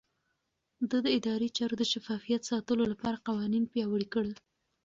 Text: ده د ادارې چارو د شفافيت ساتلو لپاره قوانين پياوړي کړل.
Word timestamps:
ده 0.89 0.97
د 1.05 1.07
ادارې 1.17 1.47
چارو 1.57 1.75
د 1.79 1.83
شفافيت 1.93 2.41
ساتلو 2.51 2.83
لپاره 2.91 3.23
قوانين 3.27 3.63
پياوړي 3.71 4.07
کړل. 4.13 4.31